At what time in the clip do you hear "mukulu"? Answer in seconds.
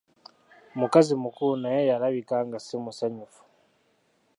1.23-1.55